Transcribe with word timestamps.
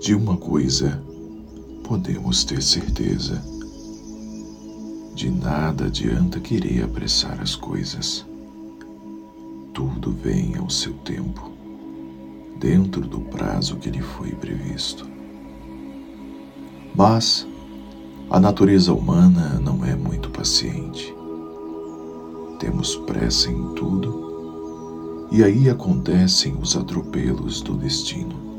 De 0.00 0.14
uma 0.14 0.34
coisa 0.34 0.98
podemos 1.84 2.42
ter 2.42 2.62
certeza: 2.62 3.44
de 5.14 5.30
nada 5.30 5.84
adianta 5.84 6.40
querer 6.40 6.84
apressar 6.84 7.38
as 7.38 7.54
coisas. 7.54 8.24
Tudo 9.74 10.10
vem 10.10 10.56
ao 10.56 10.70
seu 10.70 10.94
tempo, 11.04 11.52
dentro 12.58 13.02
do 13.02 13.20
prazo 13.20 13.76
que 13.76 13.90
lhe 13.90 14.00
foi 14.00 14.30
previsto. 14.30 15.06
Mas 16.94 17.46
a 18.30 18.40
natureza 18.40 18.94
humana 18.94 19.60
não 19.62 19.84
é 19.84 19.94
muito 19.94 20.30
paciente. 20.30 21.14
Temos 22.58 22.96
pressa 22.96 23.50
em 23.50 23.74
tudo 23.74 25.28
e 25.30 25.44
aí 25.44 25.68
acontecem 25.68 26.56
os 26.58 26.74
atropelos 26.74 27.60
do 27.60 27.76
destino. 27.76 28.49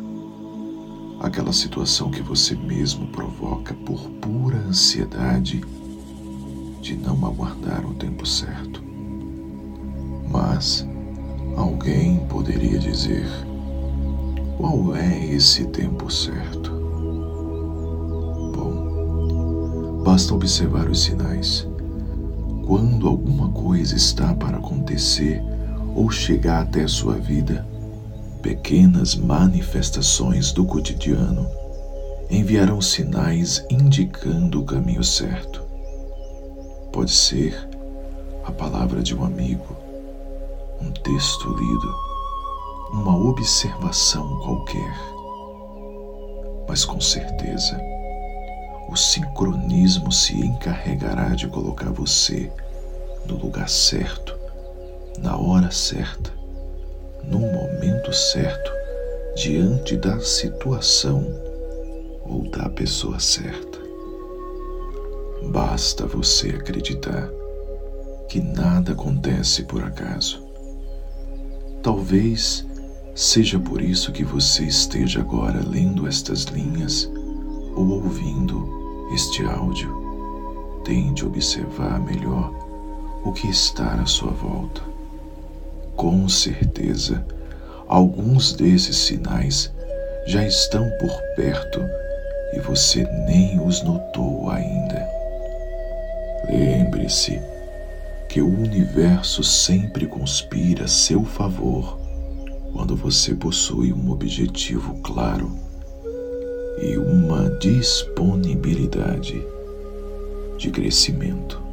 Aquela 1.22 1.54
situação 1.54 2.10
que 2.10 2.20
você 2.24 2.56
mesmo 2.56 3.06
provoca 3.10 3.76
por 3.86 4.10
pura 4.20 4.58
ansiedade 4.58 5.62
de 6.82 6.96
não 6.96 7.24
aguardar 7.28 7.86
o 7.86 7.94
tempo 7.94 8.26
certo. 8.26 8.84
Mas 10.32 10.84
alguém 11.56 12.26
poderia 12.26 12.80
dizer: 12.80 13.28
qual 14.58 14.96
é 14.96 15.28
esse 15.28 15.66
tempo 15.66 16.12
certo? 16.12 16.72
Bom, 18.56 20.02
basta 20.04 20.34
observar 20.34 20.90
os 20.90 21.04
sinais. 21.04 21.68
Quando 22.66 23.08
alguma 23.08 23.50
coisa 23.50 23.96
está 23.96 24.34
para 24.34 24.58
acontecer 24.58 25.40
ou 25.94 26.10
chegar 26.10 26.64
até 26.64 26.88
sua 26.88 27.14
vida, 27.20 27.64
pequenas 28.42 29.16
manifestações 29.16 30.52
do 30.52 30.66
cotidiano 30.66 31.48
enviarão 32.30 32.82
sinais 32.82 33.64
indicando 33.70 34.62
o 34.62 34.66
caminho 34.66 35.04
certo. 35.04 35.62
Pode 36.92 37.12
ser 37.12 37.70
a 38.44 38.52
palavra 38.52 39.04
de 39.04 39.16
um 39.16 39.24
amigo, 39.24 39.76
um 40.82 40.92
texto 40.92 41.50
lido, 41.50 41.96
uma 42.94 43.16
observação 43.16 44.40
qualquer. 44.40 44.98
Mas 46.68 46.84
com 46.84 47.00
certeza, 47.00 47.80
o 48.90 48.96
sincronismo 48.96 50.12
se 50.12 50.36
encarregará 50.36 51.30
de 51.36 51.48
colocar 51.48 51.92
você 51.92 52.52
no 53.28 53.38
lugar 53.38 53.70
certo, 53.70 54.36
na 55.20 55.38
hora 55.38 55.70
certa, 55.70 56.41
no 57.32 57.40
momento 57.40 58.12
certo, 58.12 58.72
diante 59.36 59.96
da 59.96 60.20
situação 60.20 61.26
ou 62.26 62.44
da 62.50 62.70
pessoa 62.70 63.20
certa. 63.20 63.80
Basta 65.50 66.06
você 66.06 66.50
acreditar 66.50 67.30
que 68.28 68.42
nada 68.42 68.92
acontece 68.92 69.64
por 69.64 69.82
acaso. 69.84 70.46
Talvez 71.82 72.66
seja 73.16 73.58
por 73.60 73.82
isso 73.82 74.12
que 74.12 74.24
você 74.24 74.64
esteja 74.66 75.22
agora 75.22 75.62
lendo 75.66 76.08
estas 76.08 76.44
linhas 76.44 77.10
ou 77.76 77.90
ouvindo 77.92 79.10
este 79.14 79.44
áudio. 79.46 80.00
Tente 80.84 81.26
observar 81.26 82.00
melhor 82.00 82.54
o 83.24 83.32
que 83.32 83.50
está 83.50 83.94
à 83.94 84.06
sua 84.06 84.32
volta. 84.32 84.91
Com 86.02 86.28
certeza, 86.28 87.24
alguns 87.88 88.54
desses 88.54 88.98
sinais 88.98 89.72
já 90.26 90.44
estão 90.44 90.90
por 91.00 91.16
perto 91.36 91.80
e 92.54 92.60
você 92.60 93.04
nem 93.28 93.64
os 93.64 93.84
notou 93.84 94.50
ainda. 94.50 95.08
Lembre-se 96.50 97.40
que 98.28 98.42
o 98.42 98.48
universo 98.48 99.44
sempre 99.44 100.08
conspira 100.08 100.86
a 100.86 100.88
seu 100.88 101.24
favor 101.24 102.00
quando 102.74 102.96
você 102.96 103.36
possui 103.36 103.94
um 103.94 104.10
objetivo 104.10 105.00
claro 105.04 105.56
e 106.82 106.98
uma 106.98 107.48
disponibilidade 107.60 109.40
de 110.58 110.72
crescimento. 110.72 111.71